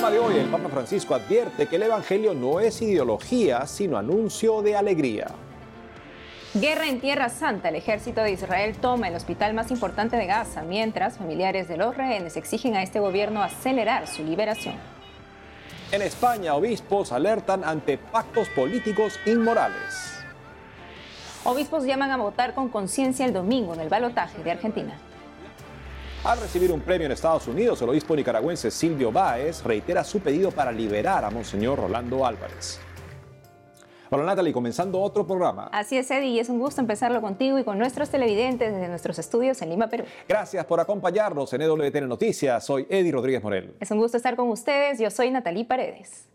[0.00, 4.62] programa de hoy, el Papa Francisco advierte que el Evangelio no es ideología, sino anuncio
[4.62, 5.26] de alegría.
[6.54, 7.68] Guerra en Tierra Santa.
[7.68, 11.94] El ejército de Israel toma el hospital más importante de Gaza, mientras familiares de los
[11.94, 14.76] rehenes exigen a este gobierno acelerar su liberación.
[15.92, 20.14] En España, obispos alertan ante pactos políticos inmorales.
[21.44, 24.98] Obispos llaman a votar con conciencia el domingo en el balotaje de Argentina.
[26.22, 30.50] Al recibir un premio en Estados Unidos, el obispo nicaragüense Silvio Báez reitera su pedido
[30.50, 32.78] para liberar a Monseñor Rolando Álvarez.
[34.10, 35.70] Hola Natalie, comenzando otro programa.
[35.72, 39.18] Así es, Eddie, y es un gusto empezarlo contigo y con nuestros televidentes desde nuestros
[39.18, 40.04] estudios en Lima, Perú.
[40.28, 42.66] Gracias por acompañarnos en EWTN Noticias.
[42.66, 43.74] Soy Eddie Rodríguez Morel.
[43.80, 44.98] Es un gusto estar con ustedes.
[44.98, 46.26] Yo soy Natalie Paredes.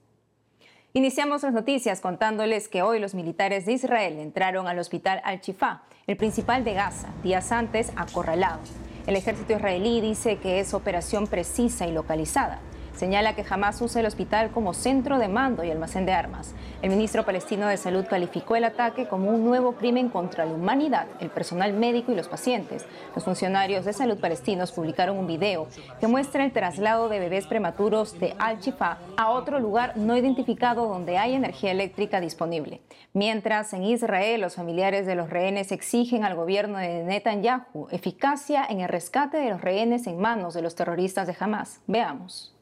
[0.93, 6.17] Iniciamos las noticias contándoles que hoy los militares de Israel entraron al hospital Al-Shifa, el
[6.17, 8.61] principal de Gaza, días antes acorralado.
[9.07, 12.59] El ejército israelí dice que es operación precisa y localizada.
[12.95, 16.55] Señala que jamás usa el hospital como centro de mando y almacén de armas.
[16.81, 21.07] El ministro palestino de Salud calificó el ataque como un nuevo crimen contra la humanidad,
[21.19, 22.85] el personal médico y los pacientes.
[23.13, 25.67] Los funcionarios de salud palestinos publicaron un video
[25.99, 31.17] que muestra el traslado de bebés prematuros de Al-Shifa a otro lugar no identificado donde
[31.17, 32.79] hay energía eléctrica disponible.
[33.11, 38.79] Mientras en Israel los familiares de los rehenes exigen al gobierno de Netanyahu eficacia en
[38.79, 41.81] el rescate de los rehenes en manos de los terroristas de Hamas.
[41.87, 42.54] Veamos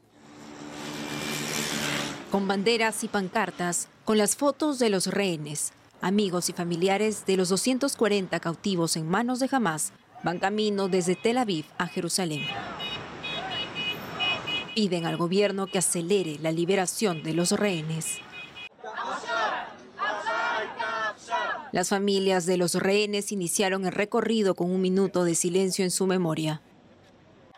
[2.34, 7.50] con banderas y pancartas, con las fotos de los rehenes, amigos y familiares de los
[7.50, 12.42] 240 cautivos en manos de Hamas, van camino desde Tel Aviv a Jerusalén.
[14.74, 18.18] Piden al gobierno que acelere la liberación de los rehenes.
[21.72, 26.08] Las familias de los rehenes iniciaron el recorrido con un minuto de silencio en su
[26.08, 26.64] memoria.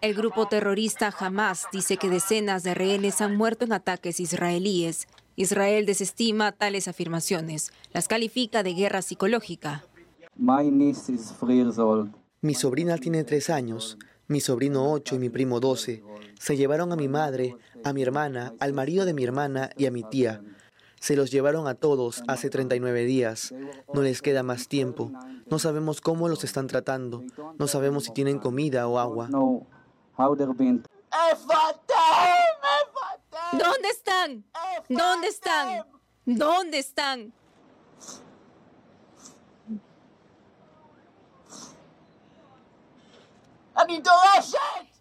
[0.06, 5.08] El grupo terrorista Hamas dice que decenas de rehenes han muerto en ataques israelíes.
[5.36, 9.84] Israel desestima tales afirmaciones, las califica de guerra psicológica.
[12.42, 16.04] Mi sobrina tiene tres años, mi sobrino ocho y mi primo doce.
[16.40, 19.92] Se llevaron a mi madre, a mi hermana, al marido de mi hermana y a
[19.92, 20.44] mi tía.
[21.00, 23.56] Se los llevaron a todos hace 39 días.
[23.92, 25.12] No les queda más tiempo.
[25.50, 27.24] No sabemos cómo los están tratando.
[27.58, 29.30] No sabemos si tienen comida o agua.
[33.52, 34.46] ¿Dónde están?
[34.90, 35.86] ¿Dónde están?
[36.26, 37.34] ¿Dónde están?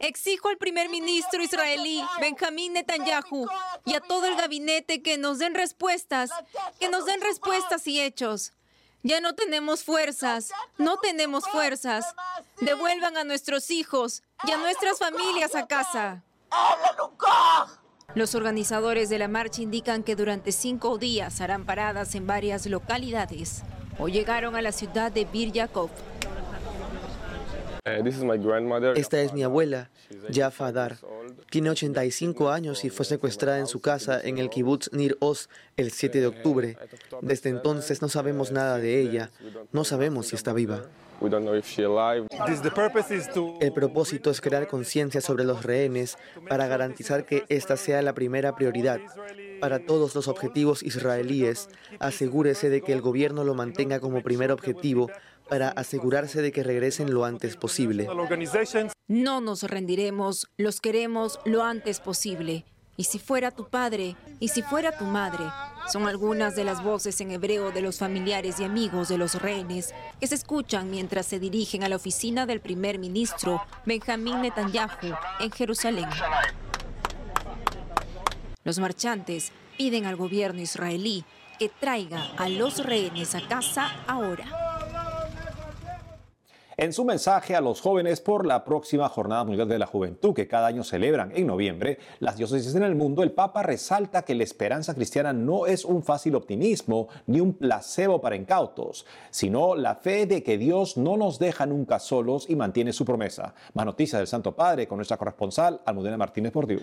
[0.01, 3.47] Exijo al primer ministro israelí, Benjamín Netanyahu,
[3.85, 6.31] y a todo el gabinete que nos den respuestas,
[6.81, 8.53] que nos den respuestas y hechos.
[9.07, 12.15] Ya no tenemos fuerzas, no tenemos fuerzas.
[12.63, 16.25] Devuelvan a nuestros hijos y a nuestras familias a casa.
[18.15, 23.63] Los organizadores de la marcha indican que durante cinco días harán paradas en varias localidades.
[23.99, 25.91] Hoy llegaron a la ciudad de Bir Yaakov.
[27.85, 28.03] Eh,
[28.97, 29.91] Esta es mi abuela,
[30.33, 30.97] Jaffa Adar.
[31.55, 35.93] Tiene 85 años y fue secuestrada en su casa en el kibbutz Nir Oz el
[35.93, 36.77] 7 de octubre.
[37.23, 39.31] Desde entonces no sabemos nada de ella.
[39.71, 40.83] No sabemos si está viva.
[43.61, 48.57] El propósito es crear conciencia sobre los rehenes para garantizar que esta sea la primera
[48.57, 48.99] prioridad.
[49.61, 51.69] Para todos los objetivos israelíes,
[52.01, 55.09] asegúrese de que el gobierno lo mantenga como primer objetivo
[55.49, 58.09] para asegurarse de que regresen lo antes posible.
[59.09, 62.65] No nos rendiremos, los queremos lo antes posible.
[62.97, 65.45] Y si fuera tu padre, y si fuera tu madre,
[65.93, 69.93] son algunas de las voces en hebreo de los familiares y amigos de los rehenes
[70.21, 75.51] que se escuchan mientras se dirigen a la oficina del primer ministro Benjamín Netanyahu en
[75.51, 76.09] Jerusalén.
[78.63, 81.25] Los marchantes piden al gobierno israelí
[81.59, 84.74] que traiga a los rehenes a casa ahora.
[86.77, 90.49] En su mensaje a los jóvenes por la próxima Jornada Mundial de la Juventud que
[90.49, 94.43] cada año celebran en noviembre, las diócesis en el mundo, el Papa resalta que la
[94.43, 100.27] esperanza cristiana no es un fácil optimismo ni un placebo para incautos, sino la fe
[100.27, 103.55] de que Dios no nos deja nunca solos y mantiene su promesa.
[103.73, 106.81] Más noticias del Santo Padre con nuestra corresponsal Almudena Martínez Portiu.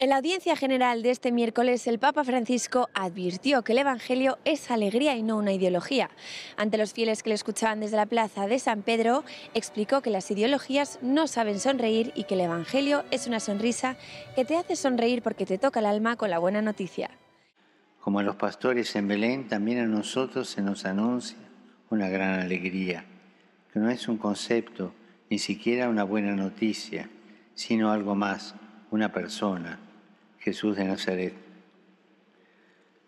[0.00, 4.70] En la audiencia general de este miércoles, el Papa Francisco advirtió que el Evangelio es
[4.70, 6.08] alegría y no una ideología.
[6.56, 9.24] Ante los fieles que le escuchaban desde la plaza de San Pedro,
[9.54, 13.96] explicó que las ideologías no saben sonreír y que el Evangelio es una sonrisa
[14.36, 17.10] que te hace sonreír porque te toca el alma con la buena noticia.
[17.98, 21.38] Como a los pastores en Belén, también a nosotros se nos anuncia
[21.90, 23.04] una gran alegría,
[23.72, 24.94] que no es un concepto,
[25.28, 27.10] ni siquiera una buena noticia,
[27.56, 28.54] sino algo más,
[28.92, 29.80] una persona
[30.38, 31.34] Jesús de Nazaret.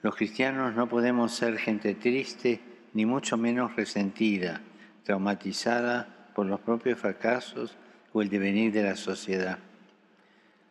[0.03, 2.61] Los cristianos no podemos ser gente triste,
[2.95, 4.63] ni mucho menos resentida,
[5.05, 7.77] traumatizada por los propios fracasos
[8.13, 9.59] o el devenir de la sociedad.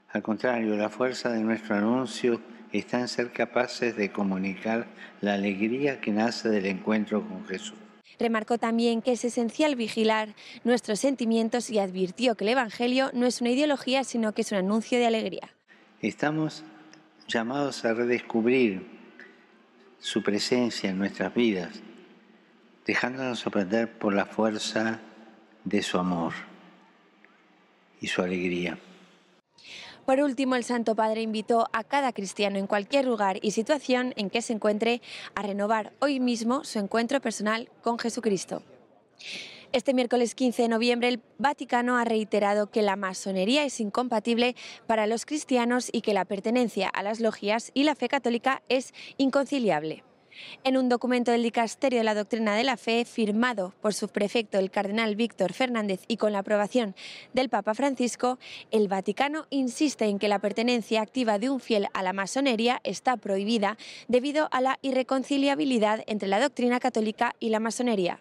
[0.09, 2.41] Al contrario, la fuerza de nuestro anuncio
[2.71, 4.87] está en ser capaces de comunicar
[5.21, 7.77] la alegría que nace del encuentro con Jesús.
[8.17, 10.29] Remarcó también que es esencial vigilar
[10.63, 14.57] nuestros sentimientos y advirtió que el Evangelio no es una ideología, sino que es un
[14.57, 15.49] anuncio de alegría.
[16.01, 16.63] Estamos
[17.27, 18.87] llamados a redescubrir
[19.99, 21.81] su presencia en nuestras vidas,
[22.85, 25.01] dejándonos sorprender por la fuerza
[25.65, 26.31] de su amor
[27.99, 28.79] y su alegría.
[30.05, 34.29] Por último, el Santo Padre invitó a cada cristiano en cualquier lugar y situación en
[34.29, 35.01] que se encuentre
[35.35, 38.63] a renovar hoy mismo su encuentro personal con Jesucristo.
[39.71, 44.55] Este miércoles 15 de noviembre el Vaticano ha reiterado que la masonería es incompatible
[44.87, 48.95] para los cristianos y que la pertenencia a las logias y la fe católica es
[49.17, 50.03] inconciliable.
[50.63, 54.57] En un documento del Dicasterio de la Doctrina de la Fe, firmado por su prefecto,
[54.57, 56.95] el cardenal Víctor Fernández, y con la aprobación
[57.33, 58.39] del Papa Francisco,
[58.71, 63.17] el Vaticano insiste en que la pertenencia activa de un fiel a la masonería está
[63.17, 63.77] prohibida
[64.07, 68.19] debido a la irreconciliabilidad entre la doctrina católica y la masonería.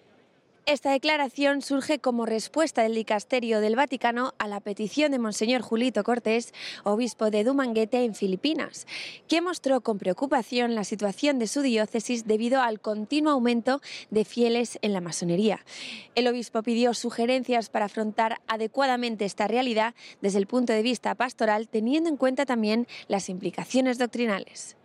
[0.67, 6.05] Esta declaración surge como respuesta del Dicasterio del Vaticano a la petición de Monseñor Julito
[6.05, 6.53] Cortés,
[6.85, 8.87] obispo de Dumanguete en Filipinas,
[9.29, 14.79] que mostró con preocupación la situación de su diócesis debido al continuo aumento de fieles
[14.83, 15.65] en la masonería.
[16.15, 21.69] El obispo pidió sugerencias para afrontar adecuadamente esta realidad desde el punto de vista pastoral,
[21.69, 24.77] teniendo en cuenta también las implicaciones doctrinales.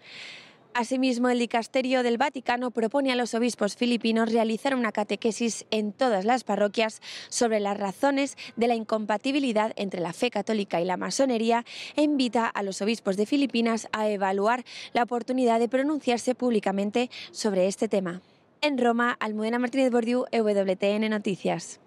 [0.76, 6.26] Asimismo, el Dicasterio del Vaticano propone a los obispos filipinos realizar una catequesis en todas
[6.26, 7.00] las parroquias
[7.30, 11.64] sobre las razones de la incompatibilidad entre la fe católica y la masonería
[11.96, 17.68] e invita a los obispos de Filipinas a evaluar la oportunidad de pronunciarse públicamente sobre
[17.68, 18.24] este tema.
[18.62, 21.83] En Roma, Almudena Martínez Bordiú, EWTN Noticias.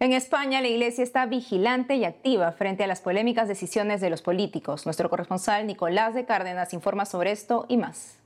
[0.00, 4.22] En España, la Iglesia está vigilante y activa frente a las polémicas decisiones de los
[4.22, 4.86] políticos.
[4.86, 8.16] Nuestro corresponsal Nicolás de Cárdenas informa sobre esto y más.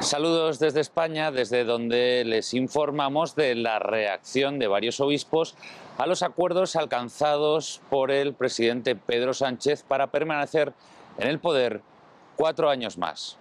[0.00, 5.54] Saludos desde España, desde donde les informamos de la reacción de varios obispos
[5.96, 10.74] a los acuerdos alcanzados por el presidente Pedro Sánchez para permanecer
[11.16, 11.80] en el poder
[12.36, 13.38] cuatro años más.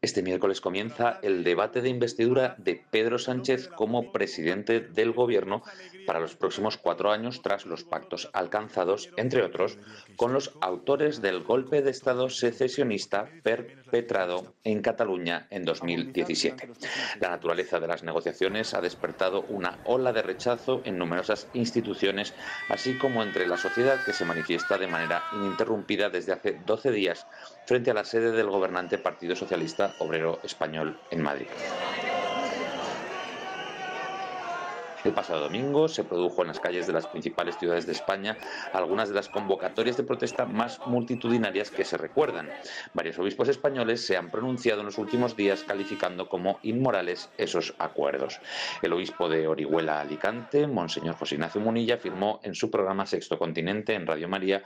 [0.00, 5.64] Este miércoles comienza el debate de investidura de Pedro Sánchez como presidente del Gobierno
[6.06, 9.76] para los próximos cuatro años tras los pactos alcanzados, entre otros,
[10.14, 13.28] con los autores del golpe de Estado secesionista
[13.88, 16.68] perpetrado en Cataluña en 2017.
[17.20, 22.34] La naturaleza de las negociaciones ha despertado una ola de rechazo en numerosas instituciones,
[22.68, 27.26] así como entre la sociedad que se manifiesta de manera ininterrumpida desde hace 12 días
[27.64, 31.48] frente a la sede del gobernante Partido Socialista Obrero Español en Madrid.
[35.04, 38.36] El pasado domingo se produjo en las calles de las principales ciudades de España
[38.72, 42.50] algunas de las convocatorias de protesta más multitudinarias que se recuerdan.
[42.94, 48.40] Varios obispos españoles se han pronunciado en los últimos días calificando como inmorales esos acuerdos.
[48.82, 53.94] El obispo de Orihuela Alicante, Monseñor José Ignacio Munilla, afirmó en su programa Sexto Continente
[53.94, 54.64] en Radio María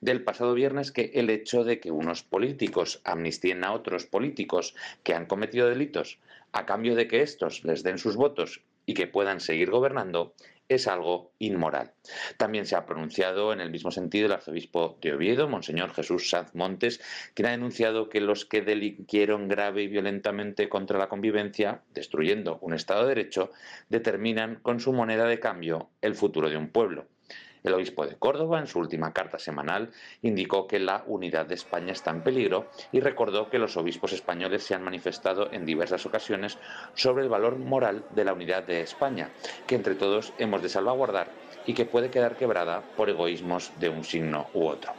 [0.00, 5.14] del pasado viernes que el hecho de que unos políticos amnistíen a otros políticos que
[5.14, 6.18] han cometido delitos
[6.52, 10.34] a cambio de que estos les den sus votos y que puedan seguir gobernando
[10.68, 11.92] es algo inmoral.
[12.36, 16.54] También se ha pronunciado en el mismo sentido el arzobispo de Oviedo, Monseñor Jesús Sanz
[16.54, 17.00] Montes,
[17.34, 22.74] quien ha denunciado que los que delinquieron grave y violentamente contra la convivencia, destruyendo un
[22.74, 23.50] Estado de Derecho,
[23.88, 27.06] determinan con su moneda de cambio el futuro de un pueblo.
[27.64, 29.90] El obispo de Córdoba, en su última carta semanal,
[30.22, 34.64] indicó que la unidad de España está en peligro y recordó que los obispos españoles
[34.64, 36.58] se han manifestado en diversas ocasiones
[36.94, 39.30] sobre el valor moral de la unidad de España,
[39.66, 41.30] que entre todos hemos de salvaguardar
[41.66, 44.92] y que puede quedar quebrada por egoísmos de un signo u otro.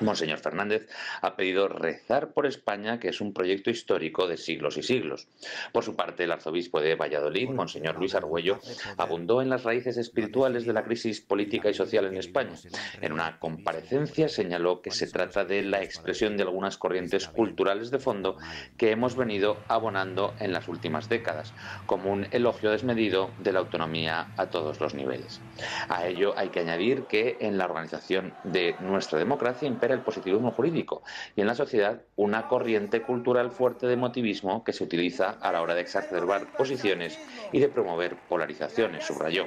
[0.00, 0.88] Monseñor Fernández
[1.20, 5.28] ha pedido rezar por España, que es un proyecto histórico de siglos y siglos.
[5.72, 8.58] Por su parte, el arzobispo de Valladolid, Monseñor Luis Argüello,
[8.96, 12.54] abundó en las raíces espirituales de la crisis política y social en España.
[13.00, 17.98] En una comparecencia señaló que se trata de la expresión de algunas corrientes culturales de
[17.98, 18.36] fondo
[18.76, 21.52] que hemos venido abonando en las últimas décadas,
[21.86, 25.40] como un elogio desmedido de la autonomía a todos los niveles.
[25.88, 31.02] A ello hay que añadir que en la organización de nuestra democracia el positivismo jurídico
[31.36, 35.62] y en la sociedad una corriente cultural fuerte de motivismo que se utiliza a la
[35.62, 37.18] hora de exacerbar posiciones
[37.52, 39.46] y de promover polarizaciones, subrayó.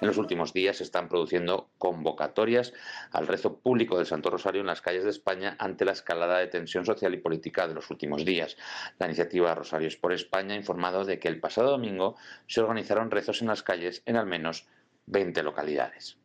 [0.00, 2.72] En los últimos días se están produciendo convocatorias
[3.12, 6.46] al rezo público del Santo Rosario en las calles de España ante la escalada de
[6.46, 8.56] tensión social y política de los últimos días.
[8.98, 12.16] La iniciativa Rosarios por España ha informado de que el pasado domingo
[12.46, 14.66] se organizaron rezos en las calles en al menos
[15.06, 16.18] 20 localidades.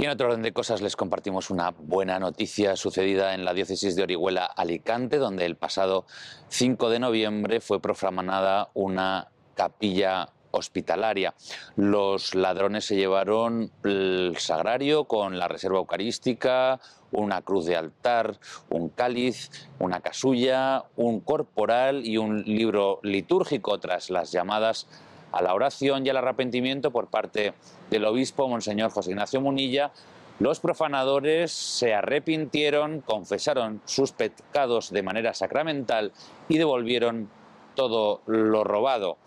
[0.00, 3.94] Y en otro orden de cosas les compartimos una buena noticia sucedida en la diócesis
[3.96, 6.06] de Orihuela, Alicante, donde el pasado
[6.48, 11.34] 5 de noviembre fue profanada una capilla hospitalaria.
[11.76, 16.80] Los ladrones se llevaron el sagrario con la reserva eucarística,
[17.12, 18.38] una cruz de altar,
[18.70, 24.86] un cáliz, una casulla, un corporal y un libro litúrgico tras las llamadas
[25.32, 27.54] a la oración y al arrepentimiento por parte
[27.90, 29.92] del obispo Monseñor José Ignacio Munilla,
[30.38, 36.12] los profanadores se arrepintieron, confesaron sus pecados de manera sacramental
[36.48, 37.28] y devolvieron
[37.74, 39.18] todo lo robado.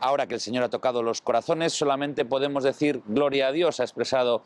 [0.00, 3.84] Ahora que el Señor ha tocado los corazones, solamente podemos decir gloria a Dios, ha
[3.84, 4.42] expresado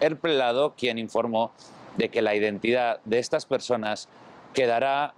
[0.00, 1.52] el prelado, quien informó
[1.96, 4.08] de que la identidad de estas personas
[4.52, 5.14] quedará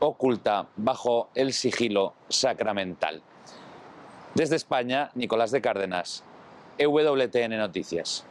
[0.00, 3.22] oculta bajo el sigilo sacramental.
[4.34, 6.22] Desde España, Nicolás de Cárdenas,
[6.78, 8.24] EWTN Noticias.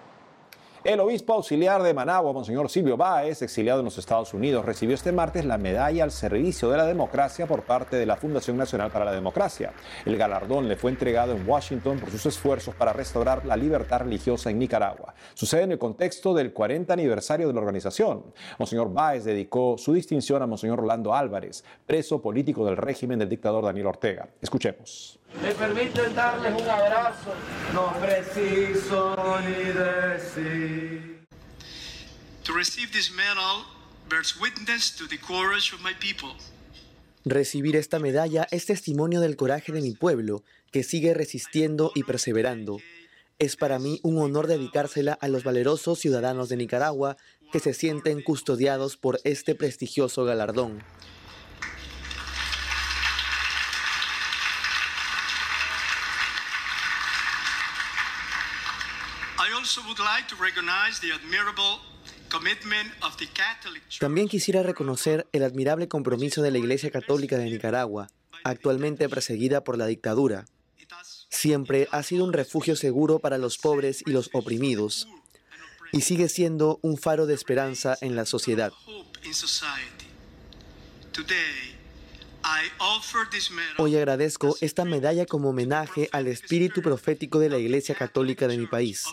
[0.84, 5.12] El obispo auxiliar de Managua, Monseñor Silvio Báez, exiliado en los Estados Unidos, recibió este
[5.12, 9.04] martes la medalla al servicio de la democracia por parte de la Fundación Nacional para
[9.04, 9.74] la Democracia.
[10.06, 14.50] El galardón le fue entregado en Washington por sus esfuerzos para restaurar la libertad religiosa
[14.50, 15.13] en Nicaragua.
[15.34, 18.24] Sucede en el contexto del 40 aniversario de la organización.
[18.58, 23.66] Monseñor Báez dedicó su distinción a Monseñor Rolando Álvarez, preso político del régimen del dictador
[23.66, 24.30] Daniel Ortega.
[24.39, 25.17] Escuchemos.
[25.41, 27.34] Me permiten darles un abrazo,
[27.74, 31.19] no preciso ni decir.
[32.43, 33.65] To receive this medal
[34.10, 36.36] bears witness to the courage of my people.
[37.25, 42.79] Recibir esta medalla es testimonio del coraje de mi pueblo, que sigue resistiendo y perseverando.
[43.38, 47.17] Es para mí un honor dedicársela a los valerosos ciudadanos de Nicaragua
[47.51, 50.81] que se sienten custodiados por este prestigioso galardón.
[64.00, 68.08] También quisiera reconocer el admirable compromiso de la Iglesia Católica de Nicaragua,
[68.44, 70.46] actualmente perseguida por la dictadura.
[71.30, 75.08] Siempre ha sido un refugio seguro para los pobres y los oprimidos,
[75.92, 78.72] y sigue siendo un faro de esperanza en la sociedad.
[83.77, 88.68] Hoy agradezco esta medalla como homenaje al espíritu profético de la Iglesia Católica de mi
[88.68, 89.06] país.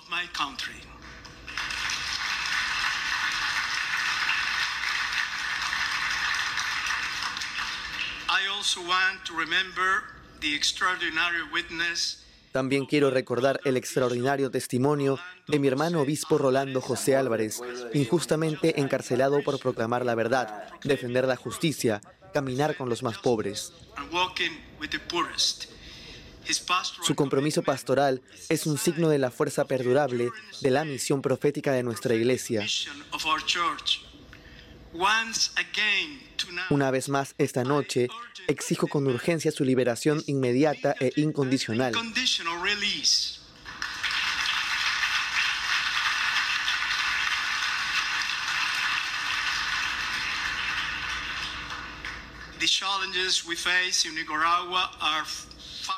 [12.53, 17.61] También quiero recordar el extraordinario testimonio de mi hermano obispo Rolando José Álvarez,
[17.93, 22.01] injustamente encarcelado por proclamar la verdad, defender la justicia
[22.35, 23.73] caminar con los más pobres.
[27.03, 31.85] Su compromiso pastoral es un signo de la fuerza perdurable de la misión profética de
[31.85, 32.67] nuestra iglesia.
[36.71, 38.09] Una vez más esta noche,
[38.49, 41.95] exijo con urgencia su liberación inmediata e incondicional.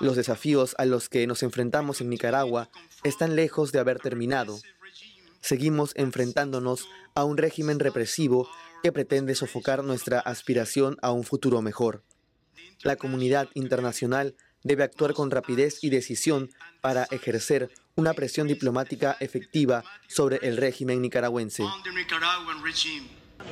[0.00, 2.68] Los desafíos a los que nos enfrentamos en Nicaragua
[3.04, 4.58] están lejos de haber terminado.
[5.40, 8.49] Seguimos enfrentándonos a un régimen represivo
[8.82, 12.02] que pretende sofocar nuestra aspiración a un futuro mejor.
[12.82, 19.85] La comunidad internacional debe actuar con rapidez y decisión para ejercer una presión diplomática efectiva
[20.08, 21.64] sobre el régimen nicaragüense.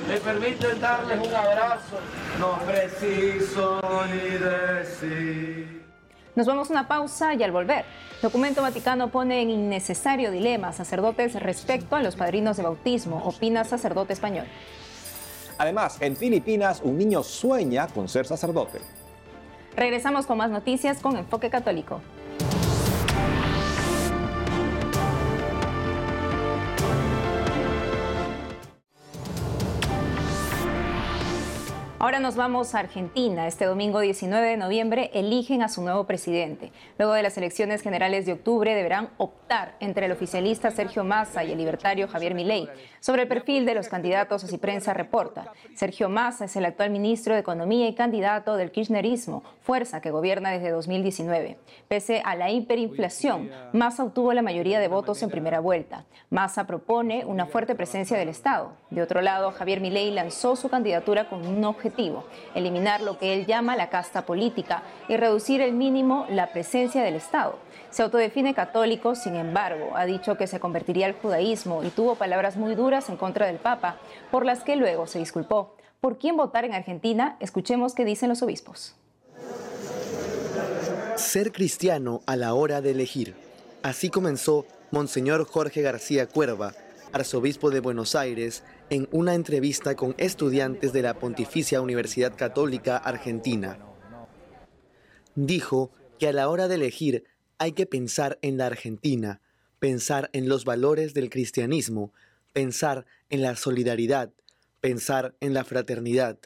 [0.07, 1.97] Me permiten darles un abrazo,
[2.39, 5.83] no preciso ni decir.
[6.35, 7.85] Nos vamos a una pausa y al volver,
[8.21, 13.63] documento Vaticano pone en innecesario dilema a sacerdotes respecto a los padrinos de bautismo, opina
[13.63, 14.45] sacerdote español.
[15.57, 18.81] Además, en Filipinas un niño sueña con ser sacerdote.
[19.77, 22.01] Regresamos con más noticias con Enfoque Católico.
[32.05, 33.47] Ahora nos vamos a Argentina.
[33.47, 36.71] Este domingo 19 de noviembre eligen a su nuevo presidente.
[36.99, 41.51] Luego de las elecciones generales de octubre deberán optar entre el oficialista Sergio Massa y
[41.51, 42.69] el libertario Javier Milei
[42.99, 45.51] sobre el perfil de los candidatos, así prensa reporta.
[45.73, 50.51] Sergio Massa es el actual ministro de Economía y candidato del kirchnerismo, fuerza que gobierna
[50.51, 51.57] desde 2019.
[51.87, 56.05] Pese a la hiperinflación, Massa obtuvo la mayoría de votos en primera vuelta.
[56.29, 58.73] Massa propone una fuerte presencia del Estado.
[58.91, 61.94] De otro lado, Javier Milei lanzó su candidatura con un objetivo
[62.53, 67.15] eliminar lo que él llama la casta política y reducir el mínimo la presencia del
[67.15, 67.57] Estado.
[67.89, 72.57] Se autodefine católico, sin embargo, ha dicho que se convertiría al judaísmo y tuvo palabras
[72.57, 73.97] muy duras en contra del Papa,
[74.31, 75.75] por las que luego se disculpó.
[76.01, 77.37] ¿Por quién votar en Argentina?
[77.39, 78.95] Escuchemos qué dicen los obispos.
[81.15, 83.35] Ser cristiano a la hora de elegir.
[83.81, 86.73] Así comenzó Monseñor Jorge García Cuerva,
[87.13, 93.79] arzobispo de Buenos Aires, en una entrevista con estudiantes de la Pontificia Universidad Católica Argentina.
[95.35, 97.23] Dijo que a la hora de elegir
[97.57, 99.41] hay que pensar en la Argentina,
[99.79, 102.13] pensar en los valores del cristianismo,
[102.53, 104.31] pensar en la solidaridad,
[104.81, 106.39] pensar en la fraternidad,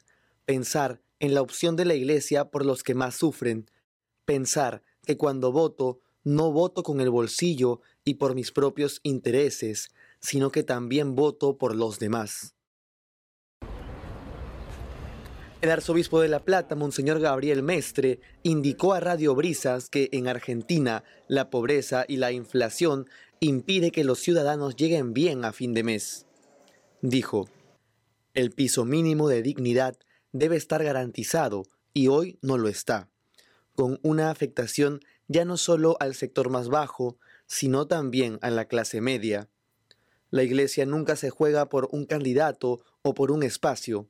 [0.46, 3.70] pensar en la opción de la Iglesia por los que más sufren,
[4.26, 9.90] pensar que cuando voto, no voto con el bolsillo y por mis propios intereses,
[10.22, 12.56] sino que también voto por los demás.
[15.62, 21.04] El arzobispo de La Plata, Monseñor Gabriel Mestre, indicó a Radio Brisas que en Argentina
[21.28, 23.08] la pobreza y la inflación
[23.42, 26.26] impide que los ciudadanos lleguen bien a fin de mes.
[27.02, 27.50] Dijo,
[28.34, 29.98] el piso mínimo de dignidad
[30.32, 33.10] debe estar garantizado y hoy no lo está,
[33.76, 39.02] con una afectación ya no solo al sector más bajo, sino también a la clase
[39.02, 39.50] media.
[40.32, 44.08] La Iglesia nunca se juega por un candidato o por un espacio.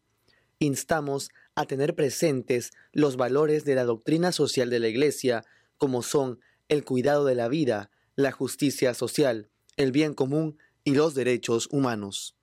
[0.60, 5.46] Instamos a tener presentes los valores de la doctrina social de la Iglesia,
[5.78, 11.16] como son el cuidado de la vida, la justicia social, el bien común y los
[11.16, 12.36] derechos humanos.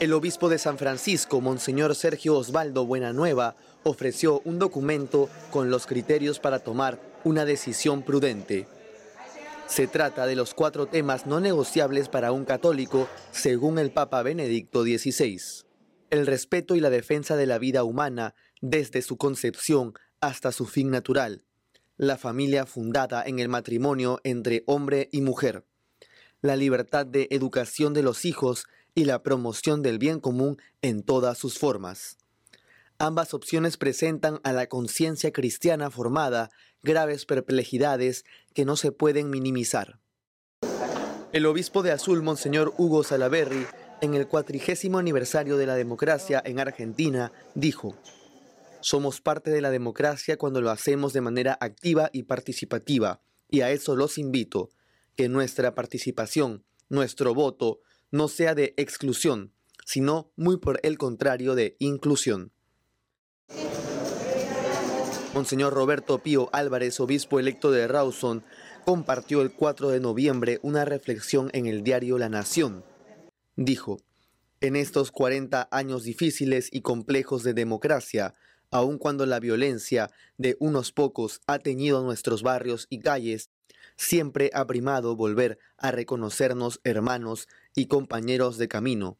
[0.00, 6.38] El obispo de San Francisco, Monseñor Sergio Osvaldo Buenanueva, ofreció un documento con los criterios
[6.38, 8.68] para tomar una decisión prudente.
[9.68, 14.82] Se trata de los cuatro temas no negociables para un católico, según el Papa Benedicto
[14.82, 15.38] XVI.
[16.08, 20.90] El respeto y la defensa de la vida humana desde su concepción hasta su fin
[20.90, 21.44] natural.
[21.98, 25.66] La familia fundada en el matrimonio entre hombre y mujer.
[26.40, 31.36] La libertad de educación de los hijos y la promoción del bien común en todas
[31.36, 32.16] sus formas.
[33.00, 36.50] Ambas opciones presentan a la conciencia cristiana formada
[36.82, 39.98] graves perplejidades que no se pueden minimizar.
[41.32, 43.66] El obispo de Azul, Monseñor Hugo Salaberry,
[44.00, 47.96] en el cuatrigésimo aniversario de la democracia en Argentina, dijo,
[48.80, 53.70] Somos parte de la democracia cuando lo hacemos de manera activa y participativa, y a
[53.70, 54.70] eso los invito,
[55.16, 59.52] que nuestra participación, nuestro voto, no sea de exclusión,
[59.84, 62.52] sino muy por el contrario de inclusión.
[65.38, 68.42] Monseñor Roberto Pío Álvarez, obispo electo de Rawson,
[68.84, 72.84] compartió el 4 de noviembre una reflexión en el diario La Nación.
[73.54, 74.00] Dijo,
[74.60, 78.34] en estos 40 años difíciles y complejos de democracia,
[78.72, 83.50] aun cuando la violencia de unos pocos ha teñido nuestros barrios y calles,
[83.94, 87.46] siempre ha primado volver a reconocernos hermanos
[87.76, 89.18] y compañeros de camino.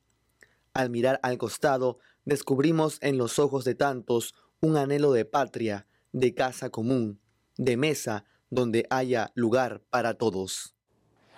[0.74, 6.34] Al mirar al costado, descubrimos en los ojos de tantos un anhelo de patria, de
[6.34, 7.20] casa común,
[7.56, 10.74] de mesa donde haya lugar para todos.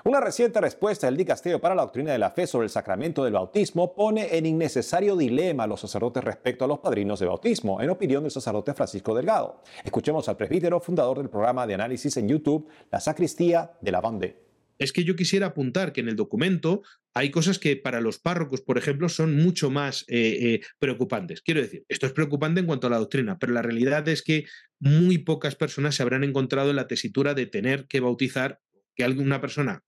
[0.02, 3.34] Una reciente respuesta del Dicasterio para la Doctrina de la Fe sobre el sacramento del
[3.34, 7.90] bautismo pone en innecesario dilema a los sacerdotes respecto a los padrinos de bautismo, en
[7.90, 9.62] opinión del sacerdote Francisco Delgado.
[9.84, 14.50] Escuchemos al presbítero fundador del programa de análisis en YouTube, La Sacristía de la Bande
[14.80, 16.82] es que yo quisiera apuntar que en el documento
[17.14, 21.42] hay cosas que para los párrocos, por ejemplo, son mucho más eh, eh, preocupantes.
[21.42, 24.44] Quiero decir, esto es preocupante en cuanto a la doctrina, pero la realidad es que
[24.78, 28.60] muy pocas personas se habrán encontrado en la tesitura de tener que bautizar,
[28.94, 29.82] que alguna persona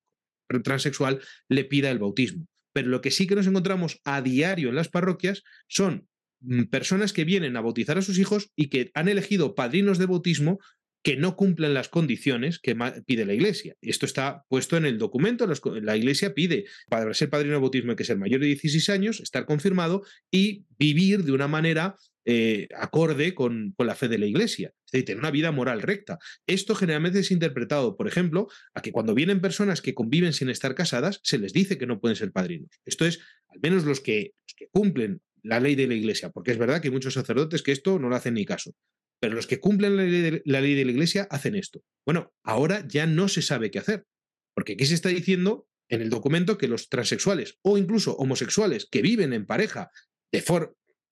[0.65, 2.47] transexual le pida el bautismo.
[2.73, 6.09] Pero lo que sí que nos encontramos a diario en las parroquias son
[6.41, 10.07] mm, personas que vienen a bautizar a sus hijos y que han elegido padrinos de
[10.07, 10.59] bautismo
[11.03, 13.75] que no cumplen las condiciones que pide la Iglesia.
[13.81, 15.49] Esto está puesto en el documento.
[15.83, 19.21] La Iglesia pide, para ser padrino de bautismo hay que ser mayor de 16 años,
[19.21, 24.73] estar confirmado y vivir de una manera eh, acorde con, la fe de la Iglesia,
[24.87, 26.19] es decir, tener una vida moral recta.
[26.47, 30.77] Esto generalmente es interpretado, por ejemplo, a que cuando vienen personas que conviven sin estar
[30.77, 32.71] casadas, se les dice que no pueden ser padrinos.
[32.85, 36.59] Esto es, al menos los que, que cumplen la ley de la Iglesia, porque es
[36.59, 38.73] verdad que hay muchos sacerdotes que esto no lo hacen ni caso.
[39.23, 41.85] Pero los que cumplen la ley, de, la Iglesia hacen esto.
[42.05, 44.05] Bueno, ahora ya no se sabe qué hacer,
[44.53, 49.01] porque aquí se está diciendo en el documento que los transexuales o incluso homosexuales que
[49.01, 49.91] viven en pareja
[50.33, 50.43] de,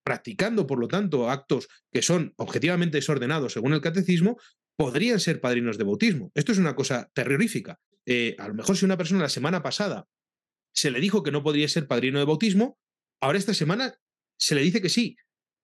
[0.03, 4.41] practicando, por lo tanto, actos que son objetivamente desordenados según el catecismo,
[4.77, 6.33] podrían ser padrinos de bautismo.
[6.35, 7.79] Esto es una cosa terrorífica.
[8.07, 10.09] Eh, a lo mejor si una persona la semana pasada
[10.75, 12.77] se le dijo que no podría ser padrino de bautismo,
[13.23, 13.95] ahora esta semana
[14.37, 15.17] se le dice que sí,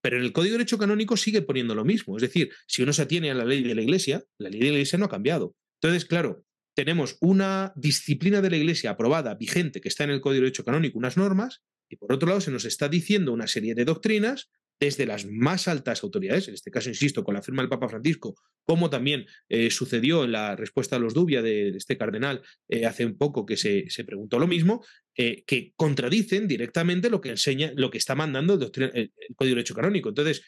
[0.06, 2.16] pero en el Código de Derecho Canónico sigue poniendo lo mismo.
[2.16, 4.66] Es decir, si uno se atiene a la ley de la Iglesia, la ley de
[4.66, 5.56] la Iglesia no ha cambiado.
[5.82, 6.44] Entonces, claro,
[6.76, 10.64] tenemos una disciplina de la Iglesia aprobada, vigente, que está en el Código de Derecho
[10.64, 14.48] Canónico, unas normas, y por otro lado, se nos está diciendo una serie de doctrinas
[14.78, 18.34] desde las más altas autoridades, en este caso, insisto, con la firma del Papa Francisco,
[18.64, 23.06] como también eh, sucedió en la respuesta a los dubia de este cardenal eh, hace
[23.06, 24.84] un poco que se, preguntó lo mismo,
[25.16, 29.56] eh, que contradicen directamente lo que enseña, lo que está mandando el, el, Código de
[29.56, 30.10] Derecho Canónico.
[30.10, 30.42] Entonces,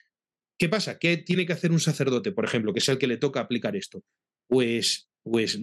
[0.59, 0.99] ¿qué pasa?
[0.99, 3.77] ¿Qué tiene que hacer un sacerdote, por ejemplo, que es el que le toca aplicar
[3.77, 4.05] esto?
[4.47, 5.59] Pues, pues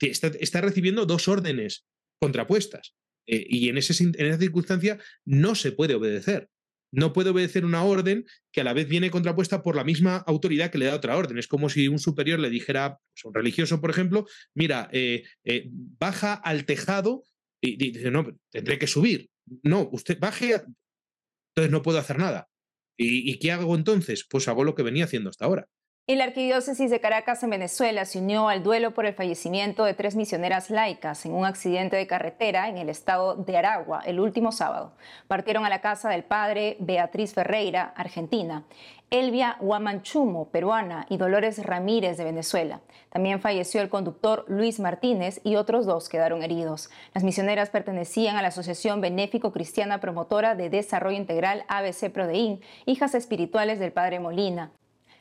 [0.00, 1.84] está, recibiendo dos órdenes
[2.20, 2.94] contrapuestas.
[3.26, 6.50] Y en, esa circunstancia no se puede obedecer.
[6.94, 10.70] No puede obedecer una orden que a la vez viene contrapuesta por la misma autoridad
[10.70, 11.38] que le da otra orden.
[11.38, 15.68] Es como si un superior le dijera pues, un religioso, por ejemplo, mira, eh, eh,
[15.70, 17.24] baja al tejado
[17.60, 19.30] y dice, no, tendré que subir.
[19.62, 22.48] No, usted baje, entonces no puedo hacer nada.
[22.96, 24.24] ¿Y qué hago entonces?
[24.28, 25.68] Pues hago lo que venía haciendo hasta ahora.
[26.06, 29.94] Y la Arquidiócesis de Caracas en Venezuela se unió al duelo por el fallecimiento de
[29.94, 34.52] tres misioneras laicas en un accidente de carretera en el estado de Aragua el último
[34.52, 34.92] sábado.
[35.28, 38.64] Partieron a la casa del padre Beatriz Ferreira, Argentina,
[39.08, 42.82] Elvia Huamanchumo, peruana, y Dolores Ramírez de Venezuela.
[43.08, 46.90] También falleció el conductor Luis Martínez y otros dos quedaron heridos.
[47.14, 53.14] Las misioneras pertenecían a la Asociación Benéfico Cristiana Promotora de Desarrollo Integral ABC Prodeín, hijas
[53.14, 54.70] espirituales del padre Molina.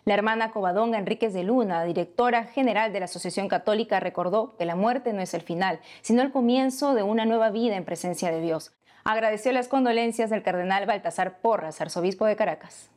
[0.05, 4.75] La hermana Covadonga Enríquez de Luna, directora general de la Asociación Católica, recordó que la
[4.75, 8.41] muerte no es el final, sino el comienzo de una nueva vida en presencia de
[8.41, 8.73] Dios.
[9.05, 12.92] Agradeció las condolencias del cardenal Baltasar Porras, arzobispo de Caracas.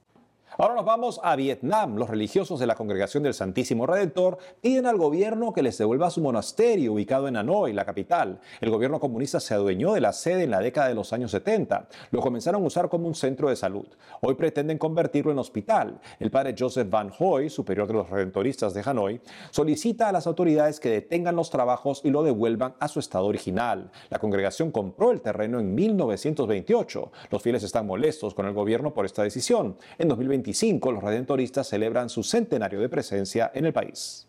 [0.58, 1.96] Ahora nos vamos a Vietnam.
[1.96, 6.22] Los religiosos de la Congregación del Santísimo Redentor piden al gobierno que les devuelva su
[6.22, 8.40] monasterio ubicado en Hanoi, la capital.
[8.62, 11.88] El gobierno comunista se adueñó de la sede en la década de los años 70.
[12.10, 13.86] Lo comenzaron a usar como un centro de salud.
[14.22, 16.00] Hoy pretenden convertirlo en hospital.
[16.18, 20.80] El padre Joseph Van Hoy, superior de los redentoristas de Hanoi, solicita a las autoridades
[20.80, 23.90] que detengan los trabajos y lo devuelvan a su estado original.
[24.08, 27.12] La congregación compró el terreno en 1928.
[27.30, 29.76] Los fieles están molestos con el gobierno por esta decisión.
[29.98, 34.26] En 2021 los redentoristas celebran su centenario de presencia en el país.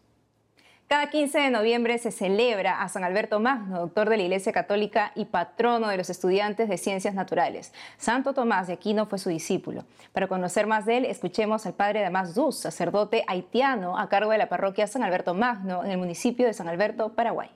[0.88, 5.12] Cada 15 de noviembre se celebra a San Alberto Magno, doctor de la Iglesia Católica
[5.16, 7.74] y patrono de los estudiantes de ciencias naturales.
[7.98, 9.84] Santo Tomás de Aquino fue su discípulo.
[10.14, 14.38] Para conocer más de él, escuchemos al padre Damas Duz, sacerdote haitiano a cargo de
[14.38, 17.50] la parroquia San Alberto Magno en el municipio de San Alberto, Paraguay.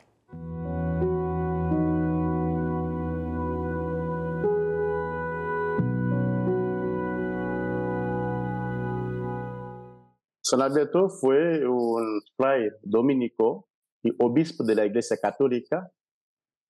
[10.51, 13.69] San Alberto fue un fray dominico
[14.03, 15.89] y obispo de la Iglesia Católica,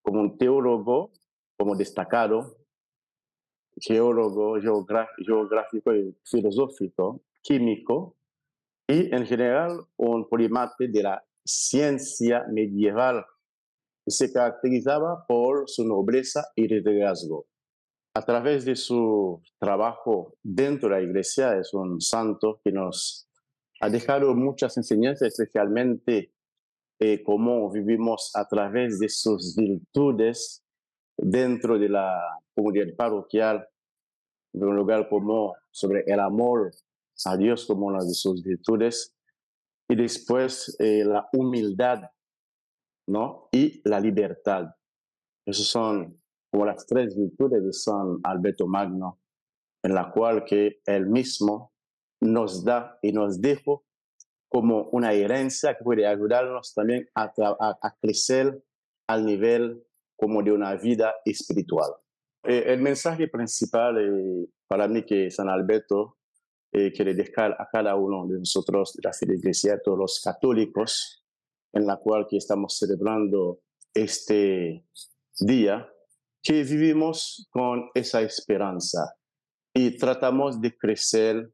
[0.03, 1.11] como un teólogo,
[1.57, 2.57] como destacado,
[3.75, 8.17] geólogo, geográfico y filosófico, químico,
[8.87, 13.25] y en general un primate de la ciencia medieval
[14.05, 17.47] se caracterizaba por su nobleza y liderazgo.
[18.13, 23.27] A través de su trabajo dentro de la iglesia es un santo que nos
[23.81, 26.31] ha dejado muchas enseñanzas, especialmente
[26.99, 30.63] eh, cómo vivimos a través de sus virtudes
[31.17, 32.21] dentro de la
[32.53, 33.67] comunidad parroquial,
[34.53, 36.71] de un lugar como sobre el amor
[37.25, 39.15] a Dios como una de sus virtudes,
[39.89, 42.03] y después eh, la humildad,
[43.07, 43.49] ¿no?
[43.51, 44.75] Y la libertad.
[45.45, 49.19] Esas son como las tres virtudes de San Alberto Magno,
[49.83, 51.70] en la cual que él mismo
[52.21, 53.83] nos da y nos dejó
[54.47, 57.31] como una herencia que puede ayudarnos también a,
[58.01, 58.63] crecer
[59.07, 59.83] al nivel
[60.17, 61.91] como de una vida espiritual.
[62.43, 66.17] Eh, el mensaje principal eh, para mí que San Alberto
[66.73, 71.25] eh, quiere dejar a cada uno de nosotros, la iglesia, todos los católicos,
[71.73, 73.61] en la cual que estamos celebrando
[73.93, 74.85] este
[75.39, 75.89] día,
[76.41, 79.15] que vivimos con esa esperanza
[79.73, 81.51] y tratamos de crecer,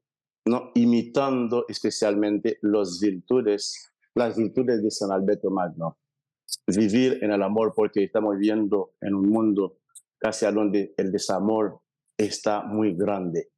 [0.47, 0.71] ¿no?
[0.75, 5.97] imitando especialmente las virtudes, las virtudes de San Alberto Magno.
[6.67, 9.79] Vivir en el amor porque estamos viviendo en un mundo
[10.17, 11.81] casi a donde el desamor
[12.17, 13.49] está muy grande,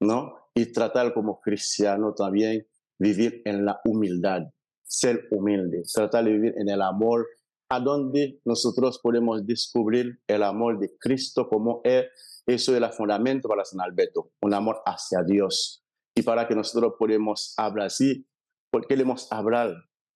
[0.00, 0.48] ¿no?
[0.54, 2.66] Y tratar como cristiano también
[2.98, 4.42] vivir en la humildad,
[4.82, 7.26] ser humilde, tratar de vivir en el amor,
[7.70, 12.06] a donde nosotros podemos descubrir el amor de Cristo como es,
[12.44, 15.79] eso es el fundamento para San Alberto, un amor hacia Dios.
[16.20, 18.28] Y para que nosotros podamos hablar así,
[18.70, 19.72] porque queremos hablar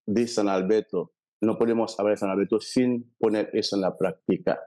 [0.07, 4.61] de San Alberto, no podemos hablar de San Alberto sin poner eso en la práctica.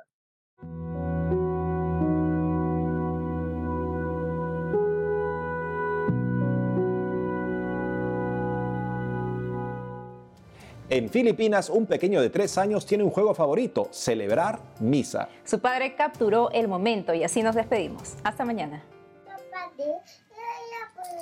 [10.89, 15.29] En Filipinas, un pequeño de tres años tiene un juego favorito, celebrar misa.
[15.43, 18.15] Su padre capturó el momento y así nos despedimos.
[18.23, 18.83] Hasta mañana.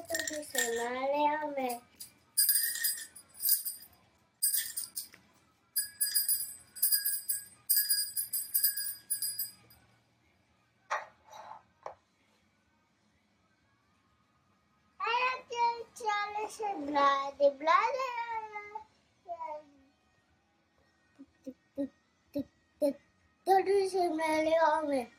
[0.08, 1.82] とですなれ雨。
[16.58, 18.15] Blade, blade.
[23.45, 25.12] Todo sembrare ome.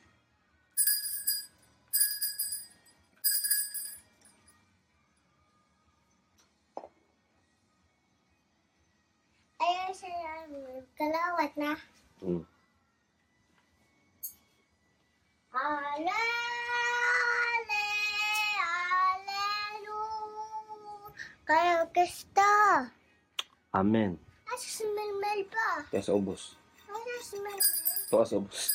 [9.66, 10.46] Ayan siya,
[10.94, 11.74] kalawat na.
[12.22, 12.46] Mm.
[15.50, 16.22] Ale,
[17.50, 17.86] ale,
[19.10, 20.14] aleluya.
[21.42, 22.86] Kaya orkesta.
[23.74, 24.14] Amen.
[24.46, 25.82] Asa si Melmel pa?
[25.90, 26.54] Yes, ubos.
[26.86, 28.06] Asa si Melmel?
[28.06, 28.70] Tuwas ubos.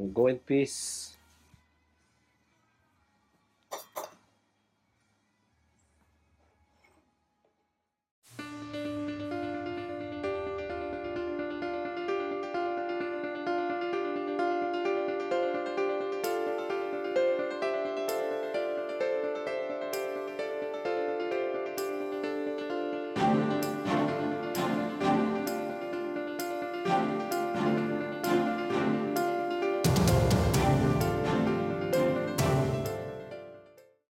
[0.00, 1.09] Go in peace.